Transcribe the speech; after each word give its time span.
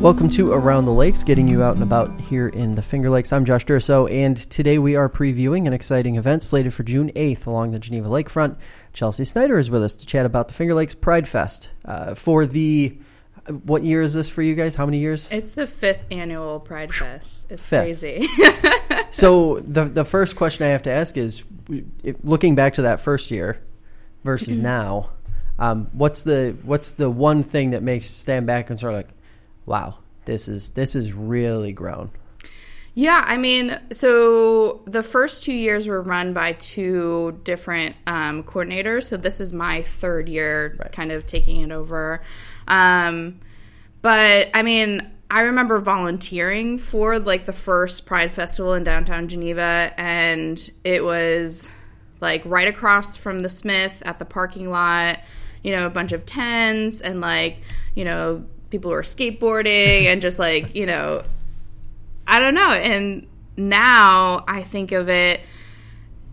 Welcome 0.00 0.30
to 0.30 0.52
Around 0.52 0.86
the 0.86 0.92
Lakes, 0.92 1.22
getting 1.22 1.46
you 1.46 1.62
out 1.62 1.74
and 1.74 1.82
about 1.82 2.18
here 2.22 2.48
in 2.48 2.74
the 2.74 2.80
Finger 2.80 3.10
Lakes. 3.10 3.34
I'm 3.34 3.44
Josh 3.44 3.66
Durso, 3.66 4.10
and 4.10 4.34
today 4.34 4.78
we 4.78 4.96
are 4.96 5.10
previewing 5.10 5.66
an 5.66 5.74
exciting 5.74 6.16
event 6.16 6.42
slated 6.42 6.72
for 6.72 6.84
June 6.84 7.12
8th 7.14 7.46
along 7.46 7.72
the 7.72 7.78
Geneva 7.78 8.08
Lakefront. 8.08 8.56
Chelsea 8.94 9.26
Snyder 9.26 9.58
is 9.58 9.70
with 9.70 9.82
us 9.82 9.92
to 9.96 10.06
chat 10.06 10.24
about 10.24 10.48
the 10.48 10.54
Finger 10.54 10.72
Lakes 10.72 10.94
Pride 10.94 11.28
Fest. 11.28 11.70
Uh, 11.84 12.14
for 12.14 12.46
the, 12.46 12.96
what 13.64 13.84
year 13.84 14.00
is 14.00 14.14
this 14.14 14.30
for 14.30 14.40
you 14.40 14.54
guys? 14.54 14.74
How 14.74 14.86
many 14.86 15.00
years? 15.00 15.30
It's 15.30 15.52
the 15.52 15.66
fifth 15.66 16.02
annual 16.10 16.60
Pride 16.60 16.94
Fest. 16.94 17.48
It's 17.50 17.66
Fifth. 17.66 17.82
crazy. 18.00 18.26
So 19.10 19.58
the 19.60 19.84
the 19.84 20.04
first 20.04 20.36
question 20.36 20.64
I 20.66 20.70
have 20.70 20.84
to 20.84 20.90
ask 20.90 21.16
is, 21.16 21.42
if, 22.02 22.16
looking 22.22 22.54
back 22.54 22.74
to 22.74 22.82
that 22.82 23.00
first 23.00 23.30
year 23.30 23.60
versus 24.24 24.56
now, 24.58 25.10
um, 25.58 25.88
what's 25.92 26.22
the 26.22 26.56
what's 26.62 26.92
the 26.92 27.10
one 27.10 27.42
thing 27.42 27.70
that 27.70 27.82
makes 27.82 28.06
stand 28.06 28.46
back 28.46 28.70
and 28.70 28.78
sort 28.80 28.94
of 28.94 28.98
like, 28.98 29.08
wow, 29.70 29.96
this 30.26 30.48
is 30.48 30.70
this 30.70 30.94
is 30.96 31.12
really 31.12 31.72
grown. 31.72 32.10
yeah, 32.94 33.24
I 33.24 33.36
mean, 33.36 33.78
so 33.92 34.82
the 34.86 35.02
first 35.02 35.44
two 35.44 35.52
years 35.54 35.86
were 35.86 36.02
run 36.02 36.34
by 36.34 36.52
two 36.54 37.38
different 37.44 37.94
um, 38.06 38.42
coordinators. 38.42 39.04
So 39.04 39.16
this 39.16 39.40
is 39.40 39.52
my 39.52 39.82
third 39.82 40.28
year 40.28 40.76
Right. 40.78 40.92
kind 40.92 41.12
of 41.12 41.24
taking 41.26 41.60
it 41.62 41.70
over. 41.70 42.20
Um, 42.66 43.40
but 44.02 44.48
I 44.54 44.62
mean, 44.62 45.08
I 45.30 45.42
remember 45.42 45.78
volunteering 45.78 46.78
for 46.78 47.20
like 47.20 47.46
the 47.46 47.52
first 47.52 48.06
Pride 48.06 48.32
Festival 48.32 48.74
in 48.74 48.82
downtown 48.82 49.28
Geneva, 49.28 49.92
and 49.96 50.68
it 50.82 51.04
was 51.04 51.70
like 52.20 52.42
right 52.44 52.66
across 52.66 53.14
from 53.16 53.42
the 53.42 53.48
Smith 53.48 54.02
at 54.04 54.18
the 54.18 54.24
parking 54.24 54.68
lot, 54.68 55.20
you 55.62 55.70
know, 55.70 55.86
a 55.86 55.90
bunch 55.90 56.10
of 56.10 56.26
tents 56.26 57.00
and 57.00 57.20
like, 57.20 57.62
you 57.94 58.04
know, 58.04 58.44
people 58.70 58.90
were 58.90 59.02
skateboarding 59.02 60.04
and 60.04 60.22
just 60.22 60.38
like, 60.38 60.74
you 60.74 60.86
know, 60.86 61.22
I 62.26 62.38
don't 62.38 62.54
know. 62.54 62.70
And 62.70 63.26
now 63.56 64.44
I 64.46 64.62
think 64.62 64.92
of 64.92 65.08
it. 65.08 65.40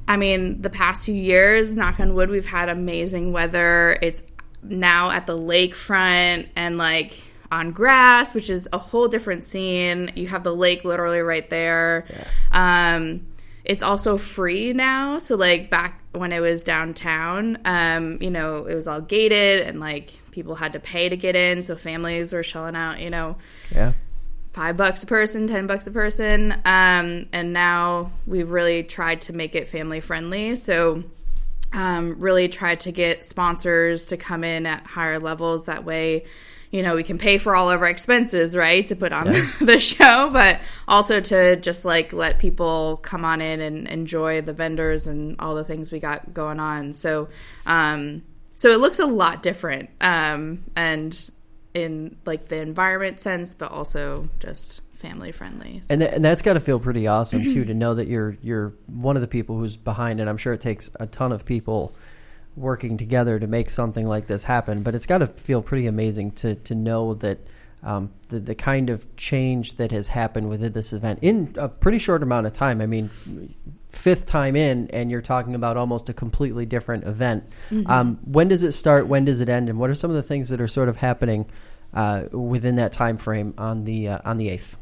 I 0.08 0.16
mean, 0.16 0.62
the 0.62 0.70
past 0.70 1.06
few 1.06 1.16
years, 1.16 1.76
knock 1.76 2.00
on 2.00 2.14
wood, 2.14 2.30
we've 2.30 2.46
had 2.46 2.70
amazing 2.70 3.34
weather. 3.34 3.98
It's 4.02 4.24
now 4.64 5.10
at 5.10 5.28
the 5.28 5.38
lakefront 5.38 6.48
and 6.56 6.78
like 6.78 7.22
on 7.52 7.72
grass, 7.72 8.34
which 8.34 8.50
is 8.50 8.70
a 8.72 8.78
whole 8.78 9.08
different 9.08 9.44
scene. 9.44 10.12
You 10.16 10.28
have 10.28 10.44
the 10.44 10.56
lake 10.56 10.86
literally 10.86 11.20
right 11.20 11.50
there. 11.50 12.06
Um, 12.52 13.28
it's 13.66 13.84
also 13.84 14.18
free 14.18 14.74
now. 14.74 15.20
So 15.20 15.36
like 15.36 15.70
back 15.70 16.02
when 16.18 16.32
it 16.32 16.40
was 16.40 16.64
downtown, 16.64 17.58
um, 17.66 18.18
you 18.22 18.30
know, 18.30 18.66
it 18.66 18.76
was 18.76 18.88
all 18.88 19.02
gated 19.02 19.62
and 19.62 19.80
like 19.80 20.14
people 20.32 20.56
had 20.56 20.74
to 20.74 20.80
pay 20.80 21.10
to 21.10 21.18
get 21.18 21.36
in. 21.36 21.64
So 21.64 21.76
families 21.76 22.34
were 22.34 22.44
shelling 22.44 22.76
out, 22.76 23.00
you 23.00 23.10
know, 23.10 23.38
Yeah. 23.74 23.94
five 24.54 24.78
bucks 24.78 25.04
a 25.04 25.06
person, 25.06 25.48
ten 25.48 25.68
bucks 25.68 25.88
a 25.88 25.92
person. 25.92 26.52
Um, 26.66 27.28
and 27.32 27.54
now 27.54 28.12
we've 28.26 28.50
really 28.50 28.84
tried 28.84 29.22
to 29.22 29.34
make 29.34 29.56
it 29.56 29.68
family 29.68 30.00
friendly. 30.00 30.56
So 30.56 31.04
um, 31.74 32.16
really 32.20 32.48
tried 32.48 32.80
to 32.82 32.92
get 32.92 33.24
sponsors 33.24 34.08
to 34.08 34.18
come 34.18 34.44
in 34.44 34.66
at 34.66 34.86
higher 34.86 35.20
levels. 35.20 35.66
That 35.66 35.84
way, 35.84 36.26
you 36.72 36.84
know, 36.84 36.96
we 36.96 37.04
can 37.04 37.18
pay 37.18 37.38
for 37.38 37.56
all 37.56 37.70
of 37.70 37.82
our 37.82 37.88
expenses, 37.88 38.56
right, 38.56 38.88
to 38.88 38.96
put 38.96 39.14
on 39.14 39.28
the 39.62 39.80
show, 39.80 40.30
but 40.32 40.60
also 40.88 41.20
to 41.20 41.56
just 41.58 41.86
like 41.86 42.14
let 42.14 42.40
people 42.40 42.98
come 43.04 43.24
on 43.24 43.42
in 43.42 43.62
and 43.62 43.88
enjoy 43.88 44.42
the 44.42 44.54
vendors 44.54 45.08
and 45.08 45.36
all 45.40 45.56
the 45.56 45.64
things 45.64 45.92
we 45.92 46.00
got 46.00 46.34
going 46.34 46.60
on. 46.60 46.94
So, 46.94 47.30
um, 47.66 48.24
so 48.56 48.72
it 48.72 48.80
looks 48.80 49.00
a 49.00 49.06
lot 49.06 49.44
different, 49.44 49.90
um, 50.02 50.64
and 50.76 51.30
in 51.74 52.18
like 52.26 52.48
the 52.48 52.60
environment 52.60 53.22
sense, 53.22 53.54
but 53.54 53.72
also 53.72 54.28
just 54.40 54.82
family 54.98 55.32
friendly. 55.32 55.82
And 55.90 56.02
th- 56.02 56.12
and 56.14 56.26
that's 56.26 56.42
got 56.42 56.54
to 56.54 56.60
feel 56.60 56.80
pretty 56.80 57.08
awesome 57.08 57.44
too 57.44 57.64
to 57.66 57.74
know 57.74 57.94
that 57.94 58.08
you're 58.08 58.38
you're 58.42 58.74
one 58.88 59.16
of 59.16 59.22
the 59.22 59.28
people 59.28 59.58
who's 59.58 59.78
behind 59.78 60.20
it. 60.20 60.28
I'm 60.28 60.38
sure 60.38 60.54
it 60.54 60.62
takes 60.62 60.90
a 61.00 61.06
ton 61.06 61.32
of 61.32 61.46
people 61.46 61.96
working 62.58 62.98
together 62.98 63.40
to 63.40 63.48
make 63.48 63.70
something 63.70 64.08
like 64.08 64.28
this 64.28 64.44
happen, 64.44 64.84
but 64.84 64.96
it's 64.96 65.06
got 65.06 65.20
to 65.20 65.28
feel 65.28 65.62
pretty 65.62 65.88
amazing 65.88 66.32
to 66.32 66.56
to 66.56 66.76
know 66.76 67.14
that 67.16 67.40
um, 67.84 68.12
the 68.30 68.40
the 68.40 68.56
kind 68.56 68.90
of 68.90 69.16
change 69.16 69.78
that 69.78 69.92
has 69.92 70.08
happened 70.08 70.50
within 70.50 70.74
this 70.74 70.92
event 70.94 71.20
in 71.22 71.54
a 71.58 71.70
pretty 71.70 72.00
short 72.00 72.24
amount 72.24 72.48
of 72.48 72.54
time. 72.54 72.82
I 72.82 72.88
mean, 72.88 73.10
fifth 73.90 74.26
time 74.26 74.56
in, 74.56 74.90
and 74.90 75.12
you're 75.12 75.22
talking 75.22 75.56
about 75.56 75.78
almost 75.78 76.10
a 76.10 76.14
completely 76.14 76.66
different 76.66 77.06
event. 77.06 77.44
Um, 77.86 78.20
when 78.26 78.48
does 78.48 78.64
it 78.64 78.72
start? 78.72 79.08
When 79.08 79.26
does 79.26 79.42
it 79.42 79.50
end? 79.50 79.70
And 79.70 79.80
what 79.80 79.90
are 79.90 79.96
some 79.96 80.10
of 80.10 80.16
the 80.16 80.24
things 80.24 80.50
that 80.50 80.60
are 80.60 80.68
sort 80.68 80.90
of 80.90 80.98
happening 80.98 81.46
uh, 81.94 82.24
within 82.32 82.76
that 82.76 82.92
time 82.92 83.18
frame 83.18 83.54
on 83.58 83.86
the 83.86 84.10
uh, 84.10 84.20
on 84.26 84.38
the 84.38 84.50
eighth? 84.50 84.76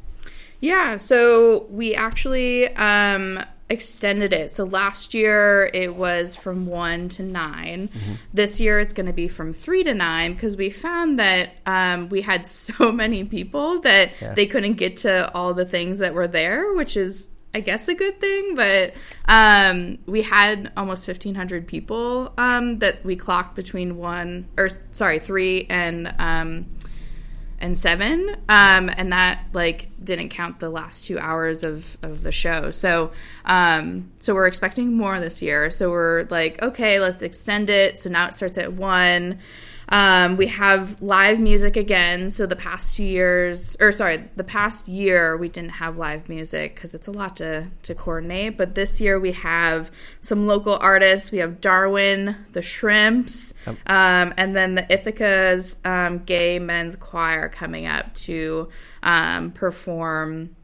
Yeah, 0.61 0.97
so 0.97 1.67
we 1.69 1.93
actually 1.93 2.73
um, 2.75 3.39
extended 3.69 4.31
it. 4.31 4.51
So 4.51 4.63
last 4.63 5.13
year 5.13 5.69
it 5.73 5.95
was 5.95 6.35
from 6.35 6.67
one 6.67 7.09
to 7.09 7.23
9 7.23 7.89
This 8.33 8.59
year 8.59 8.79
it's 8.79 8.93
going 8.93 9.07
to 9.07 9.13
be 9.13 9.27
from 9.27 9.53
three 9.53 9.83
to 9.83 9.93
nine 9.93 10.33
because 10.33 10.55
we 10.55 10.69
found 10.69 11.17
that 11.19 11.49
um, 11.65 12.09
we 12.09 12.21
had 12.21 12.45
so 12.67 12.91
many 12.91 13.23
people 13.23 13.81
that 13.81 14.11
Yeah. 14.21 14.33
they 14.35 14.45
couldn't 14.45 14.75
get 14.75 14.97
to 14.97 15.33
all 15.33 15.53
the 15.55 15.65
things 15.65 15.97
that 15.99 16.13
were 16.13 16.27
there, 16.27 16.73
which 16.73 16.95
is. 16.97 17.29
I 17.53 17.61
guess 17.61 17.87
a 17.87 17.93
good 17.93 18.19
thing, 18.19 18.53
but 18.55 18.93
um, 19.29 19.97
we 20.07 20.21
had 20.23 20.73
almost 20.75 21.05
fifteen 21.05 21.35
hundred 21.35 21.65
people 21.67 22.33
um, 22.37 22.79
that 22.79 23.01
we 23.05 23.15
clocked 23.15 23.55
between 23.55 23.95
one 23.95 24.45
or 24.57 24.67
sorry 24.91 25.19
three 25.19 25.65
and 25.69 26.13
um, 26.19 26.65
and 27.65 27.75
seven 27.75 28.29
um 28.47 28.91
and 28.95 29.11
that 29.11 29.43
like 29.53 29.89
didn't 30.03 30.29
count 30.29 30.59
the 30.59 30.69
last 30.69 31.05
two 31.05 31.17
hours 31.17 31.63
of 31.63 31.97
of 32.03 32.21
the 32.21 32.31
show. 32.31 32.69
So 32.69 33.11
um 33.43 34.11
so 34.19 34.35
we're 34.35 34.45
expecting 34.45 34.95
more 34.95 35.19
this 35.19 35.41
year. 35.41 35.71
So 35.71 35.89
we're 35.89 36.27
like 36.29 36.61
okay 36.61 36.99
let's 36.99 37.23
extend 37.23 37.71
it. 37.71 37.97
So 37.97 38.11
now 38.11 38.27
it 38.27 38.35
starts 38.35 38.59
at 38.59 38.73
one 38.73 39.39
um 39.89 40.37
we 40.37 40.47
have 40.47 41.01
live 41.01 41.39
music 41.39 41.77
again. 41.77 42.29
So 42.29 42.45
the 42.45 42.55
past 42.55 42.95
two 42.95 43.03
years 43.03 43.75
or 43.79 43.91
sorry 43.91 44.23
the 44.35 44.43
past 44.43 44.87
year 44.87 45.37
we 45.37 45.49
didn't 45.49 45.71
have 45.71 45.97
live 45.97 46.27
music 46.29 46.75
because 46.75 46.93
it's 46.93 47.07
a 47.07 47.11
lot 47.11 47.37
to 47.37 47.67
to 47.83 47.95
coordinate. 47.95 48.57
But 48.57 48.75
this 48.75 48.99
year 48.99 49.19
we 49.19 49.31
have 49.33 49.91
some 50.21 50.47
local 50.47 50.77
artists. 50.81 51.31
We 51.31 51.39
have 51.39 51.61
darwin 51.61 52.35
the 52.53 52.61
shrimps 52.61 53.53
um, 53.67 54.33
and 54.37 54.55
then 54.55 54.75
the 54.75 54.91
Ithaca's 54.91 55.77
um, 55.85 56.19
gay 56.19 56.59
men's 56.59 56.95
choir 56.95 57.49
coming 57.49 57.85
up 57.85 58.13
to 58.15 58.69
um, 59.03 59.51
perform 59.51 60.55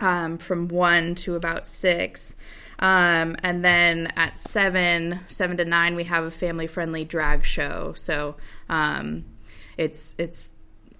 um, 0.00 0.38
from 0.38 0.68
one 0.68 1.14
to 1.16 1.34
about 1.34 1.66
six. 1.66 2.36
Um, 2.80 3.36
and 3.42 3.62
then 3.62 4.08
at 4.16 4.40
seven, 4.40 5.20
seven 5.28 5.58
to 5.58 5.64
nine, 5.64 5.94
we 5.94 6.04
have 6.04 6.24
a 6.24 6.30
family-friendly 6.30 7.04
drag 7.04 7.44
show. 7.44 7.92
So 7.94 8.36
um, 8.68 9.26
it's 9.76 10.14
it's 10.18 10.52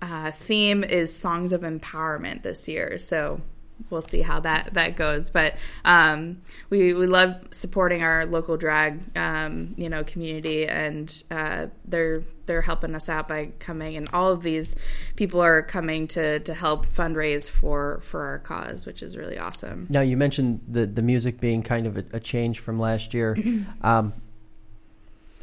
uh, 0.03 0.31
theme 0.31 0.85
is 0.85 1.15
songs 1.15 1.53
of 1.53 1.63
empowerment 1.63 2.43
this 2.43 2.69
year. 2.69 2.99
So 2.99 3.41
we'll 3.89 4.03
see 4.03 4.23
how 4.23 4.41
that 4.41 4.75
that 4.75 4.97
goes. 4.97 5.31
But 5.31 5.55
um, 5.85 6.43
we 6.69 6.95
we 6.95 7.07
love 7.07 7.37
supporting 7.51 8.03
our 8.03 8.27
local 8.27 8.57
drag 8.57 9.01
um, 9.17 9.75
you 9.77 9.89
know 9.89 10.05
community, 10.05 10.67
and 10.67 11.23
uh, 11.31 11.69
they're 11.85 12.23
they're 12.47 12.63
helping 12.63 12.95
us 12.95 13.09
out 13.09 13.29
by 13.29 13.53
coming, 13.59 13.97
and 13.97 14.09
all 14.13 14.33
of 14.33 14.43
these 14.43 14.77
people 15.17 15.41
are 15.41 15.63
coming 15.63 16.09
to 16.09 16.41
to 16.41 16.55
help 16.55 16.87
fundraise 16.87 17.49
for 17.49 18.01
for 18.03 18.23
our 18.23 18.39
cause, 18.41 18.87
which 18.87 19.03
is 19.03 19.17
really 19.17 19.39
awesome. 19.39 19.87
Now 19.89 20.01
you 20.01 20.17
mentioned 20.17 20.61
the 20.69 20.87
the 20.87 21.03
music 21.03 21.41
being 21.41 21.63
kind 21.63 21.87
of 21.87 21.97
a, 21.97 22.05
a 22.13 22.21
change 22.21 22.61
from 22.61 22.79
last 22.79 23.15
year. 23.15 23.37
um, 23.83 24.13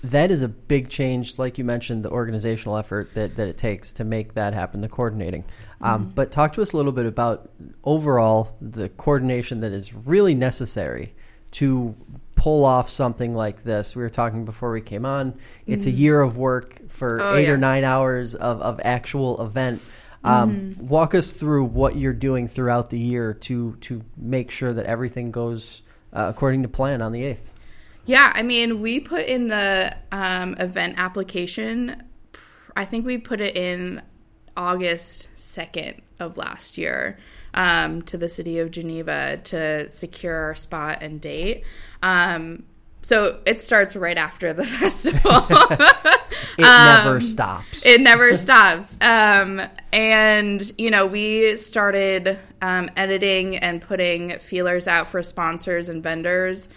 that 0.03 0.31
is 0.31 0.41
a 0.43 0.47
big 0.47 0.89
change, 0.89 1.39
like 1.39 1.57
you 1.57 1.63
mentioned, 1.63 2.03
the 2.03 2.11
organizational 2.11 2.77
effort 2.77 3.13
that, 3.15 3.35
that 3.35 3.47
it 3.47 3.57
takes 3.57 3.91
to 3.93 4.03
make 4.03 4.35
that 4.35 4.53
happen, 4.53 4.81
the 4.81 4.89
coordinating. 4.89 5.43
Um, 5.81 6.11
But 6.13 6.31
talk 6.31 6.53
to 6.53 6.61
us 6.61 6.73
a 6.73 6.77
little 6.77 6.91
bit 6.91 7.05
about 7.05 7.49
overall 7.83 8.55
the 8.61 8.89
coordination 8.89 9.61
that 9.61 9.71
is 9.71 9.93
really 9.93 10.35
necessary 10.35 11.15
to 11.51 11.95
pull 12.35 12.65
off 12.65 12.89
something 12.89 13.35
like 13.35 13.63
this. 13.63 13.95
We 13.95 14.03
were 14.03 14.09
talking 14.09 14.45
before 14.45 14.71
we 14.71 14.81
came 14.81 15.05
on. 15.05 15.33
It's 15.65 15.87
a 15.87 15.91
year 15.91 16.21
of 16.21 16.37
work 16.37 16.89
for 16.89 17.19
Oh, 17.21 17.35
eight 17.35 17.49
or 17.49 17.57
nine 17.57 17.83
hours 17.83 18.35
of, 18.35 18.61
of 18.61 18.79
actual 18.83 19.41
event. 19.43 19.81
Um, 20.23 20.75
Walk 20.79 21.15
us 21.15 21.33
through 21.33 21.65
what 21.65 21.95
you're 21.95 22.13
doing 22.13 22.47
throughout 22.47 22.89
the 22.89 22.99
year 22.99 23.33
to 23.33 23.75
to 23.81 24.03
make 24.17 24.51
sure 24.51 24.73
that 24.73 24.85
everything 24.85 25.31
goes 25.31 25.83
uh, 26.13 26.27
according 26.29 26.63
to 26.63 26.67
plan 26.67 27.01
on 27.01 27.11
the 27.11 27.23
eighth. 27.23 27.53
Yeah, 28.07 28.31
I 28.33 28.41
mean, 28.41 28.81
we 28.81 28.99
put 28.99 29.25
in 29.25 29.49
the 29.49 29.95
um, 30.11 30.55
event 30.59 30.95
application. 30.97 32.03
I 32.75 32.85
think 32.85 33.05
we 33.05 33.17
put 33.17 33.41
it 33.41 33.55
in 33.55 34.01
August 34.55 35.29
2nd 35.37 35.99
of 36.19 36.37
last 36.37 36.77
year 36.77 37.19
um, 37.53 38.01
to 38.03 38.17
the 38.17 38.29
city 38.29 38.59
of 38.59 38.71
Geneva 38.71 39.39
to 39.45 39.89
secure 39.89 40.35
our 40.35 40.55
spot 40.55 40.99
and 41.01 41.19
date. 41.19 41.63
Um, 42.01 42.63
so 43.01 43.39
it 43.45 43.61
starts 43.61 43.95
right 43.95 44.17
after 44.17 44.53
the 44.53 44.65
festival. 44.65 45.47
It 46.57 46.63
never 46.63 47.21
stops. 47.21 47.85
It 47.85 48.01
never 48.01 48.35
stops. 48.37 48.97
Um, 48.99 49.61
and, 49.93 50.71
you 50.77 50.89
know, 50.89 51.05
we 51.05 51.55
started 51.57 52.39
um, 52.61 52.89
editing 52.95 53.57
and 53.57 53.79
putting 53.81 54.39
feelers 54.39 54.87
out 54.87 55.07
for 55.07 55.21
sponsors 55.21 55.87
and 55.87 56.01
vendors. 56.01 56.67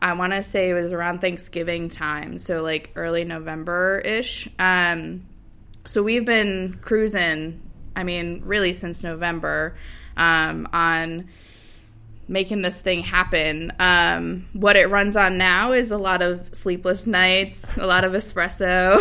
I 0.00 0.12
want 0.12 0.32
to 0.32 0.42
say 0.42 0.70
it 0.70 0.74
was 0.74 0.92
around 0.92 1.20
Thanksgiving 1.20 1.88
time, 1.88 2.38
so 2.38 2.62
like 2.62 2.90
early 2.96 3.24
November 3.24 4.00
ish. 4.04 4.48
Um, 4.58 5.26
so 5.84 6.02
we've 6.02 6.24
been 6.24 6.78
cruising, 6.82 7.60
I 7.96 8.04
mean, 8.04 8.42
really 8.44 8.72
since 8.72 9.02
November 9.02 9.76
um, 10.16 10.68
on 10.72 11.28
making 12.26 12.62
this 12.62 12.80
thing 12.80 13.02
happen. 13.02 13.72
Um, 13.78 14.46
what 14.52 14.76
it 14.76 14.88
runs 14.88 15.16
on 15.16 15.36
now 15.36 15.72
is 15.72 15.90
a 15.90 15.98
lot 15.98 16.22
of 16.22 16.54
sleepless 16.54 17.06
nights, 17.06 17.76
a 17.76 17.86
lot 17.86 18.04
of 18.04 18.12
espresso. 18.12 19.00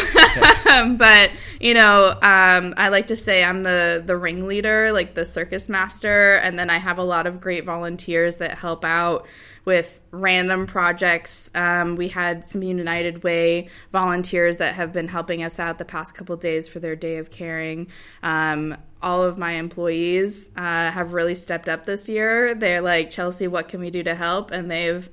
but 0.97 1.31
you 1.59 1.73
know, 1.73 2.09
um, 2.21 2.73
I 2.77 2.89
like 2.89 3.07
to 3.07 3.15
say 3.15 3.43
I'm 3.43 3.63
the 3.63 4.03
the 4.05 4.17
ringleader, 4.17 4.91
like 4.91 5.13
the 5.13 5.25
circus 5.25 5.69
master, 5.69 6.33
and 6.35 6.57
then 6.59 6.69
I 6.69 6.77
have 6.77 6.97
a 6.97 7.03
lot 7.03 7.27
of 7.27 7.39
great 7.39 7.65
volunteers 7.65 8.37
that 8.37 8.57
help 8.57 8.83
out 8.83 9.25
with 9.65 10.01
random 10.11 10.67
projects. 10.67 11.49
Um, 11.55 11.95
we 11.95 12.09
had 12.09 12.45
some 12.45 12.63
United 12.63 13.23
Way 13.23 13.69
volunteers 13.91 14.57
that 14.57 14.75
have 14.75 14.91
been 14.91 15.07
helping 15.07 15.43
us 15.43 15.59
out 15.59 15.77
the 15.77 15.85
past 15.85 16.15
couple 16.15 16.35
days 16.35 16.67
for 16.67 16.79
their 16.79 16.95
day 16.95 17.17
of 17.17 17.31
caring. 17.31 17.87
Um, 18.21 18.75
all 19.03 19.23
of 19.23 19.37
my 19.37 19.53
employees 19.53 20.49
uh, 20.55 20.89
have 20.89 21.13
really 21.13 21.35
stepped 21.35 21.69
up 21.69 21.85
this 21.85 22.09
year. 22.09 22.55
They're 22.55 22.81
like, 22.81 23.11
Chelsea, 23.11 23.47
what 23.47 23.67
can 23.67 23.79
we 23.81 23.91
do 23.91 24.01
to 24.03 24.15
help? 24.15 24.51
And 24.51 24.71
they've 24.71 25.07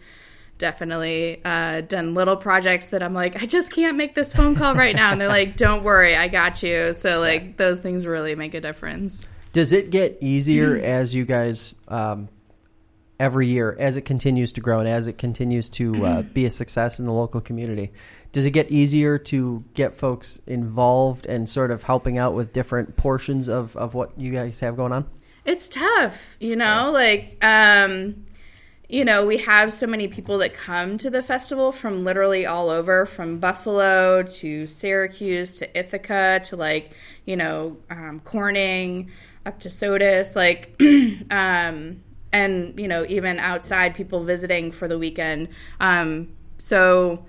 definitely 0.59 1.41
uh, 1.45 1.81
done 1.83 2.15
little 2.15 2.37
projects 2.37 2.91
that 2.91 3.03
I'm 3.03 3.15
like, 3.15 3.43
I 3.43 3.47
just 3.47 3.73
can't 3.73 3.97
make 3.97 4.15
this 4.15 4.33
phone 4.33 4.55
call 4.55 4.75
right 4.75 4.95
now. 4.95 5.11
And 5.11 5.21
they're 5.21 5.29
like, 5.29 5.57
don't 5.57 5.83
worry, 5.83 6.15
I 6.15 6.29
got 6.29 6.63
you. 6.63 6.95
So, 6.95 7.19
like, 7.19 7.57
those 7.57 7.81
things 7.81 8.07
really 8.07 8.37
make 8.37 8.55
a 8.55 8.61
difference. 8.61 9.27
Does 9.53 9.73
it 9.73 9.91
get 9.91 10.19
easier 10.21 10.77
as 10.83 11.15
you 11.15 11.25
guys 11.25 11.75
um, 11.89 12.29
every 13.21 13.47
year 13.47 13.77
as 13.79 13.99
it 13.99 14.03
continues 14.03 14.51
to 14.53 14.63
grow 14.63 14.81
and 14.81 14.89
as 14.89 15.07
it 15.07 15.19
continues 15.19 15.69
to 15.69 16.07
uh, 16.07 16.23
be 16.23 16.47
a 16.47 16.51
success 16.51 16.99
in 16.99 17.05
the 17.05 17.13
local 17.13 17.41
community. 17.41 17.93
Does 18.33 18.47
it 18.47 18.53
get 18.53 18.71
easier 18.71 19.19
to 19.19 19.63
get 19.75 19.95
folks 19.95 20.41
involved 20.47 21.27
and 21.27 21.47
sort 21.47 21.71
of 21.71 21.83
helping 21.83 22.17
out 22.17 22.35
with 22.35 22.55
different 22.55 22.97
portions 22.97 23.49
of, 23.49 23.77
of 23.77 23.93
what 23.93 24.19
you 24.19 24.33
guys 24.33 24.59
have 24.61 24.75
going 24.75 24.93
on? 24.93 25.07
It's 25.45 25.69
tough, 25.69 26.39
you 26.41 26.57
know, 26.57 26.91
like, 26.93 27.37
um, 27.45 28.25
you 28.89 29.05
know, 29.05 29.27
we 29.27 29.37
have 29.39 29.75
so 29.75 29.87
many 29.87 30.09
people 30.09 30.39
that 30.39 30.55
come 30.55 30.97
to 30.99 31.11
the 31.11 31.23
festival 31.23 31.73
from 31.73 32.01
literally 32.01 32.47
all 32.47 32.71
over, 32.71 33.05
from 33.05 33.39
Buffalo 33.39 34.23
to 34.23 34.67
Syracuse 34.67 35.57
to 35.57 35.79
Ithaca 35.79 36.41
to 36.45 36.57
like, 36.57 36.91
you 37.27 37.37
know, 37.37 37.77
um, 37.91 38.21
Corning 38.21 39.11
up 39.45 39.61
to 39.61 39.69
Sodus. 39.71 40.35
Like, 40.35 40.75
um, 41.31 42.03
and 42.33 42.79
you 42.79 42.89
know 42.89 43.05
even 43.09 43.39
outside 43.39 43.95
people 43.95 44.25
visiting 44.25 44.73
for 44.73 44.89
the 44.89 44.99
weekend. 44.99 45.49
Um, 45.81 46.33
so 46.59 47.25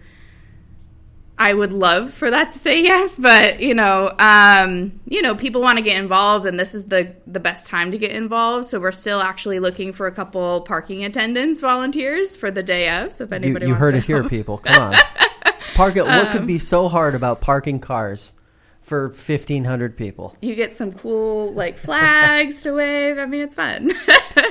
i 1.38 1.54
would 1.54 1.72
love 1.72 2.14
for 2.14 2.30
that 2.30 2.52
to 2.52 2.60
say 2.60 2.84
yes 2.84 3.18
but 3.18 3.62
you 3.62 3.74
know 3.74 4.14
um, 4.20 5.00
you 5.06 5.22
know 5.22 5.34
people 5.34 5.62
want 5.62 5.78
to 5.78 5.82
get 5.82 5.98
involved 5.98 6.46
and 6.46 6.60
this 6.60 6.76
is 6.76 6.86
the 6.86 7.16
the 7.32 7.40
best 7.40 7.68
time 7.68 7.92
to 7.92 7.98
get 7.98 8.12
involved. 8.12 8.68
So 8.68 8.80
we're 8.80 8.92
still 8.92 9.22
actually 9.22 9.60
looking 9.60 9.94
for 9.94 10.08
a 10.08 10.12
couple 10.12 10.62
parking 10.62 11.04
attendants 11.04 11.62
volunteers 11.62 12.36
for 12.36 12.52
the 12.52 12.64
day 12.64 12.90
of 12.90 13.14
so 13.14 13.24
if 13.24 13.32
anybody 13.32 13.66
you, 13.66 13.74
you 13.74 13.78
heard 13.78 13.96
it 13.96 14.04
here 14.04 14.28
people. 14.28 14.58
Come 14.58 14.82
on. 14.82 14.96
Park 15.76 15.96
it 15.96 16.06
what 16.06 16.32
could 16.32 16.46
be 16.46 16.60
so 16.60 16.88
hard 16.88 17.16
about 17.16 17.42
parking 17.42 17.80
cars 17.80 18.34
for 18.82 19.08
1500 19.08 19.96
people? 19.96 20.36
You 20.42 20.56
get 20.56 20.74
some 20.74 20.92
cool 20.92 21.54
like 21.54 21.78
flags 21.78 22.64
to 22.64 22.74
wave. 22.74 23.18
I 23.18 23.26
mean 23.26 23.42
it's 23.42 23.56
fun 23.56 23.92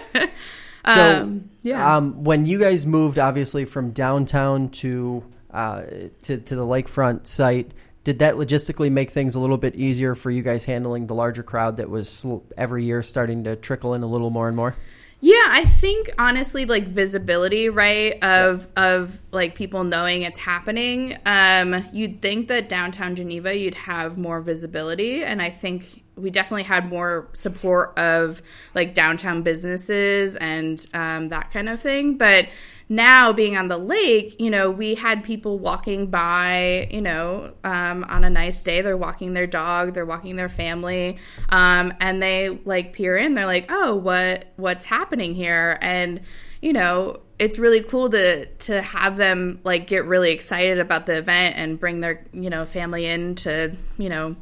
So, 0.87 1.21
um, 1.23 1.51
yeah. 1.63 1.97
Um, 1.97 2.25
when 2.25 2.47
you 2.47 2.59
guys 2.59 2.87
moved, 2.87 3.19
obviously 3.19 3.65
from 3.65 3.91
downtown 3.91 4.71
to 4.71 5.25
uh, 5.51 5.83
to 6.23 6.39
to 6.39 6.57
the 6.57 6.67
lakefront 6.67 7.27
site, 7.27 7.73
did 8.05 8.21
that 8.21 8.37
logistically 8.37 8.91
make 8.91 9.11
things 9.11 9.35
a 9.35 9.41
little 9.41 9.59
bit 9.59 9.75
easier 9.75 10.15
for 10.15 10.31
you 10.31 10.43
guys 10.43 10.65
handling 10.65 11.07
the 11.07 11.15
larger 11.15 11.43
crowd 11.43 11.77
that 11.77 11.91
was 11.91 12.25
every 12.57 12.85
year 12.85 13.03
starting 13.03 13.45
to 13.45 13.57
trickle 13.57 13.95
in 13.95 14.03
a 14.03 14.07
little 14.07 14.31
more 14.31 14.49
and 14.49 14.57
more? 14.57 14.75
Yeah, 15.23 15.45
I 15.49 15.67
think 15.67 16.09
honestly, 16.19 16.65
like 16.65 16.89
visibility, 16.89 17.69
right, 17.69 18.13
of 18.25 18.71
yeah. 18.77 18.95
of 18.95 19.21
like 19.33 19.55
people 19.55 19.85
knowing 19.85 20.23
it's 20.23 20.39
happening. 20.39 21.19
Um, 21.27 21.85
you'd 21.93 22.23
think 22.23 22.49
that 22.49 22.71
downtown 22.71 23.15
Geneva, 23.15 23.55
you'd 23.55 23.75
have 23.75 24.17
more 24.17 24.41
visibility, 24.41 25.23
and 25.23 25.43
I 25.43 25.51
think 25.51 26.03
we 26.21 26.31
definitely 26.31 26.65
had 26.65 26.89
more 26.89 27.29
support 27.33 27.99
of 27.99 28.43
like 28.75 28.95
downtown 28.95 29.43
businesses 29.43 30.37
and 30.37 30.87
um, 30.95 31.29
that 31.29 31.51
kind 31.51 31.69
of 31.69 31.81
thing. 31.81 32.17
But 32.17 32.49
now 32.91 33.33
being 33.33 33.57
on 33.57 33.69
the 33.69 33.79
lake, 33.79 34.41
you 34.41 34.51
know, 34.51 34.69
we 34.69 34.97
had 34.97 35.23
people 35.23 35.61
walking 35.61 36.09
by, 36.09 36.89
you 36.91 37.01
know, 37.01 37.53
um, 37.63 38.05
on 38.05 38.25
a 38.25 38.31
nice 38.31 38.63
day. 38.65 38.83
They're 38.83 38.97
walking 38.97 39.33
their 39.33 39.47
dog, 39.47 39.95
they're 39.95 40.05
walking 40.05 40.35
their 40.35 40.49
family, 40.49 41.19
um, 41.51 41.95
and 42.01 42.21
they 42.21 42.49
like 42.65 42.93
peer 42.93 43.17
in. 43.17 43.35
They're 43.35 43.47
like, 43.47 43.67
"Oh, 43.69 43.95
what 43.95 44.47
what's 44.57 44.85
happening 44.85 45.35
here?" 45.35 45.79
And 45.81 46.21
you 46.61 46.73
know, 46.73 47.21
it's 47.39 47.59
really 47.59 47.83
cool 47.83 48.11
to 48.11 48.47
to 48.47 48.83
have 48.83 49.17
them 49.17 49.61
like 49.63 49.87
get 49.87 50.05
really 50.05 50.33
excited 50.33 50.81
about 50.81 51.07
the 51.07 51.17
event 51.17 51.57
and 51.57 51.79
bring 51.79 52.01
their 52.01 52.27
you 52.33 52.51
know 52.51 52.67
family 52.67 53.07
in 53.07 53.37
to 53.37 53.77
you 53.99 54.09
know 54.09 54.35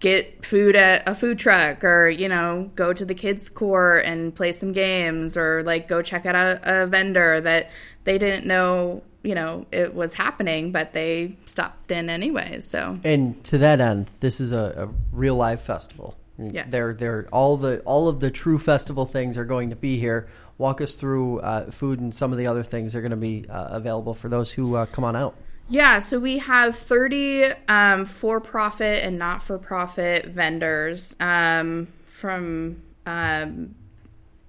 get 0.00 0.44
food 0.44 0.74
at 0.74 1.06
a 1.06 1.14
food 1.14 1.38
truck 1.38 1.84
or 1.84 2.08
you 2.08 2.28
know 2.28 2.70
go 2.74 2.92
to 2.92 3.04
the 3.04 3.14
kids 3.14 3.48
court 3.50 4.04
and 4.04 4.34
play 4.34 4.50
some 4.50 4.72
games 4.72 5.36
or 5.36 5.62
like 5.62 5.86
go 5.86 6.02
check 6.02 6.26
out 6.26 6.34
a, 6.34 6.82
a, 6.82 6.86
vendor 6.86 7.40
that 7.40 7.68
they 8.04 8.16
didn't 8.16 8.46
know 8.46 9.02
you 9.22 9.34
know 9.34 9.66
it 9.70 9.94
was 9.94 10.14
happening 10.14 10.72
but 10.72 10.94
they 10.94 11.36
stopped 11.44 11.92
in 11.92 12.08
anyways 12.08 12.66
so. 12.66 12.98
And 13.04 13.42
to 13.44 13.58
that 13.58 13.80
end 13.80 14.10
this 14.20 14.40
is 14.40 14.52
a, 14.52 14.88
a 14.88 14.88
real 15.12 15.36
live 15.36 15.60
festival. 15.60 16.16
Yes. 16.42 16.68
they're 16.70 16.94
they're 16.94 17.28
all 17.30 17.58
the 17.58 17.80
all 17.80 18.08
of 18.08 18.20
the 18.20 18.30
true 18.30 18.58
festival 18.58 19.04
things 19.04 19.36
are 19.36 19.44
going 19.44 19.70
to 19.70 19.76
be 19.76 19.98
here. 19.98 20.28
Walk 20.56 20.80
us 20.80 20.94
through 20.94 21.40
uh, 21.40 21.70
food 21.70 22.00
and 22.00 22.14
some 22.14 22.32
of 22.32 22.38
the 22.38 22.46
other 22.46 22.62
things 22.62 22.92
that 22.92 22.98
are 22.98 23.02
going 23.02 23.10
to 23.10 23.16
be 23.16 23.46
uh, 23.48 23.68
available 23.70 24.14
for 24.14 24.30
those 24.30 24.50
who 24.50 24.74
uh, 24.76 24.86
come 24.86 25.04
on 25.04 25.16
out 25.16 25.36
yeah, 25.70 26.00
so 26.00 26.18
we 26.18 26.38
have 26.38 26.76
30 26.76 27.44
um, 27.68 28.04
for 28.04 28.40
profit 28.40 29.04
and 29.04 29.20
not 29.20 29.40
for 29.40 29.56
profit 29.56 30.26
vendors 30.26 31.14
um, 31.20 31.86
from 32.06 32.82
um, 33.06 33.76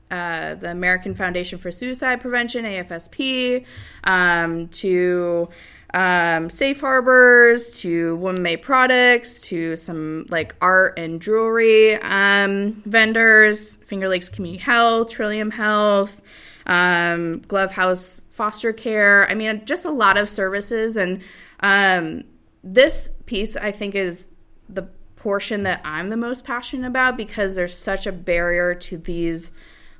uh, 0.09 0.55
the 0.55 0.71
American 0.71 1.13
Foundation 1.13 1.59
for 1.59 1.69
Suicide 1.71 2.21
Prevention, 2.21 2.65
AFSP, 2.65 3.65
um, 4.03 4.67
to 4.69 5.47
um, 5.93 6.49
Safe 6.49 6.81
Harbors, 6.81 7.79
to 7.81 8.15
Woman 8.15 8.41
Made 8.41 8.63
Products, 8.63 9.41
to 9.43 9.75
some 9.75 10.25
like 10.29 10.55
art 10.59 10.97
and 10.97 11.21
jewelry 11.21 12.01
um, 12.01 12.81
vendors, 12.87 13.75
Finger 13.75 14.09
Lakes 14.09 14.27
Community 14.27 14.63
Health, 14.63 15.11
Trillium 15.11 15.51
Health, 15.51 16.19
Glove 16.65 17.71
House 17.71 18.21
foster 18.41 18.73
care. 18.73 19.29
I 19.29 19.35
mean, 19.35 19.61
just 19.65 19.85
a 19.85 19.91
lot 19.91 20.17
of 20.17 20.27
services. 20.27 20.97
And 20.97 21.21
um, 21.59 22.23
this 22.63 23.11
piece, 23.27 23.55
I 23.55 23.71
think, 23.71 23.93
is 23.93 24.25
the 24.67 24.87
portion 25.15 25.61
that 25.61 25.79
I'm 25.85 26.09
the 26.09 26.17
most 26.17 26.43
passionate 26.43 26.87
about 26.87 27.17
because 27.17 27.53
there's 27.53 27.77
such 27.77 28.07
a 28.07 28.11
barrier 28.11 28.73
to 28.73 28.97
these 28.97 29.51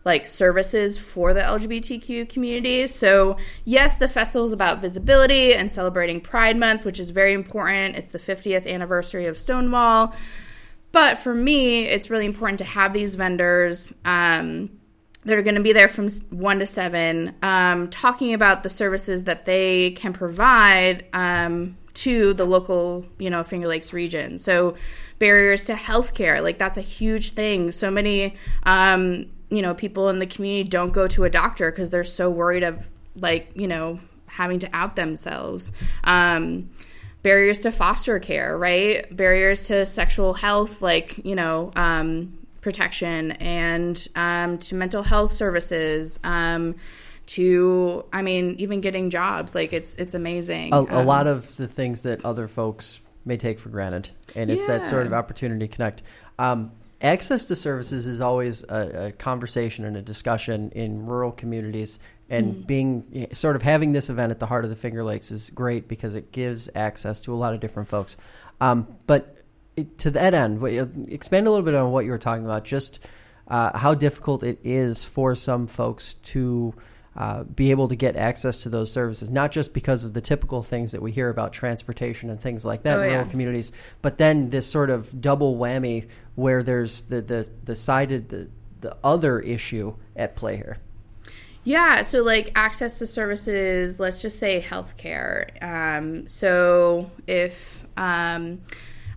like 0.05 0.25
services 0.25 0.97
for 0.97 1.35
the 1.35 1.41
LGBTQ 1.41 2.29
community. 2.29 2.87
So, 2.87 3.37
yes, 3.63 3.97
the 3.97 4.07
festival 4.07 4.47
is 4.47 4.53
about 4.53 4.81
visibility 4.81 5.53
and 5.53 5.71
celebrating 5.71 6.19
Pride 6.19 6.57
Month, 6.57 6.83
which 6.83 6.99
is 6.99 7.11
very 7.11 7.33
important. 7.33 7.95
It's 7.95 8.09
the 8.09 8.17
50th 8.17 8.65
anniversary 8.65 9.27
of 9.27 9.37
Stonewall. 9.37 10.15
But 10.91 11.19
for 11.19 11.35
me, 11.35 11.85
it's 11.85 12.09
really 12.09 12.25
important 12.25 12.57
to 12.57 12.65
have 12.65 12.91
these 12.91 13.13
vendors 13.13 13.93
um, 14.03 14.80
that 15.23 15.37
are 15.37 15.43
going 15.43 15.55
to 15.55 15.61
be 15.61 15.73
there 15.73 15.87
from 15.87 16.09
1 16.09 16.59
to 16.59 16.65
7 16.65 17.35
um, 17.43 17.89
talking 17.89 18.33
about 18.33 18.63
the 18.63 18.69
services 18.69 19.25
that 19.25 19.45
they 19.45 19.91
can 19.91 20.13
provide 20.13 21.05
um, 21.13 21.77
to 21.93 22.33
the 22.33 22.45
local 22.45 23.05
you 23.19 23.29
know 23.29 23.43
finger 23.43 23.67
lakes 23.67 23.93
region. 23.93 24.37
So 24.37 24.75
barriers 25.19 25.65
to 25.65 25.73
healthcare 25.73 26.41
like 26.41 26.57
that's 26.57 26.77
a 26.77 26.81
huge 26.81 27.31
thing. 27.31 27.71
So 27.71 27.91
many 27.91 28.35
um, 28.63 29.31
you 29.49 29.61
know 29.61 29.73
people 29.73 30.09
in 30.09 30.19
the 30.19 30.27
community 30.27 30.69
don't 30.69 30.91
go 30.91 31.07
to 31.09 31.23
a 31.23 31.29
doctor 31.29 31.71
because 31.71 31.89
they're 31.89 32.03
so 32.03 32.29
worried 32.29 32.63
of 32.63 32.87
like 33.15 33.51
you 33.55 33.67
know 33.67 33.99
having 34.27 34.59
to 34.59 34.69
out 34.73 34.95
themselves. 34.95 35.71
Um, 36.03 36.69
barriers 37.21 37.59
to 37.61 37.71
foster 37.71 38.19
care 38.19 38.57
right? 38.57 39.15
Barriers 39.15 39.67
to 39.67 39.85
sexual 39.85 40.33
health 40.33 40.81
like 40.81 41.23
you 41.25 41.35
know 41.35 41.71
um, 41.75 42.37
protection 42.61 43.31
and 43.31 44.07
um, 44.15 44.57
to 44.59 44.75
mental 44.75 45.03
health 45.03 45.33
services, 45.33 46.19
um, 46.23 46.75
to 47.27 48.03
I 48.11 48.21
mean 48.21 48.55
even 48.59 48.81
getting 48.81 49.09
jobs 49.09 49.55
like 49.55 49.73
it's 49.73 49.95
it's 49.95 50.13
amazing. 50.15 50.73
A, 50.73 50.79
Um, 50.79 50.87
a 50.91 51.03
lot 51.03 51.27
of 51.27 51.55
the 51.57 51.67
things 51.67 52.03
that 52.03 52.23
other 52.25 52.47
folks 52.47 52.99
may 53.25 53.37
take 53.37 53.59
for 53.59 53.69
granted, 53.69 54.09
and 54.35 54.49
it's 54.49 54.67
that 54.67 54.83
sort 54.83 55.05
of 55.05 55.13
opportunity 55.13 55.67
to 55.67 55.73
connect. 55.75 56.01
Um, 56.39 56.71
access 57.01 57.45
to 57.45 57.55
services 57.55 58.07
is 58.07 58.21
always 58.21 58.63
a, 58.63 59.07
a 59.07 59.11
conversation 59.11 59.85
and 59.85 59.95
a 59.97 60.01
discussion 60.01 60.71
in 60.71 61.05
rural 61.05 61.31
communities, 61.31 61.99
and 62.29 62.55
Mm. 62.55 62.67
being 62.67 63.27
sort 63.33 63.55
of 63.55 63.61
having 63.61 63.91
this 63.91 64.09
event 64.09 64.31
at 64.31 64.39
the 64.39 64.45
heart 64.47 64.63
of 64.63 64.69
the 64.69 64.75
Finger 64.75 65.03
Lakes 65.03 65.31
is 65.31 65.49
great 65.51 65.87
because 65.87 66.15
it 66.15 66.31
gives 66.31 66.69
access 66.75 67.21
to 67.21 67.33
a 67.33 67.35
lot 67.35 67.53
of 67.53 67.59
different 67.59 67.89
folks. 67.89 68.17
Um, 68.59 68.87
but 69.07 69.37
to 69.99 70.11
that 70.11 70.33
end, 70.33 70.61
what, 70.61 70.71
expand 71.07 71.47
a 71.47 71.49
little 71.49 71.65
bit 71.65 71.75
on 71.75 71.91
what 71.91 72.05
you 72.05 72.11
were 72.11 72.17
talking 72.17 72.45
about, 72.45 72.63
just 72.65 72.99
uh, 73.47 73.77
how 73.77 73.93
difficult 73.93 74.43
it 74.43 74.59
is 74.63 75.03
for 75.03 75.35
some 75.35 75.67
folks 75.67 76.15
to 76.15 76.73
uh, 77.15 77.43
be 77.43 77.71
able 77.71 77.89
to 77.89 77.95
get 77.95 78.15
access 78.15 78.63
to 78.63 78.69
those 78.69 78.89
services, 78.91 79.29
not 79.29 79.51
just 79.51 79.73
because 79.73 80.05
of 80.05 80.13
the 80.13 80.21
typical 80.21 80.63
things 80.63 80.93
that 80.93 81.01
we 81.01 81.11
hear 81.11 81.29
about 81.29 81.51
transportation 81.51 82.29
and 82.29 82.39
things 82.39 82.63
like 82.63 82.83
that 82.83 82.97
Oh, 82.97 83.01
in 83.01 83.09
rural 83.09 83.25
yeah. 83.25 83.31
communities, 83.31 83.73
but 84.01 84.17
then 84.17 84.49
this 84.49 84.65
sort 84.65 84.89
of 84.89 85.19
double 85.19 85.57
whammy 85.57 86.07
where 86.35 86.63
there's 86.63 87.01
the 87.01 87.21
the 87.21 87.49
the 87.65 87.75
sided 87.75 88.29
the 88.29 88.47
the 88.79 88.95
other 89.03 89.39
issue 89.41 89.93
at 90.15 90.35
play 90.35 90.55
here. 90.55 90.77
Yeah, 91.63 92.01
so 92.01 92.23
like 92.23 92.51
access 92.55 92.97
to 92.99 93.07
services, 93.07 93.99
let's 93.99 94.21
just 94.21 94.39
say 94.39 94.61
healthcare. 94.61 95.49
Um, 95.61 96.27
so 96.27 97.11
if 97.27 97.85
um, 97.97 98.61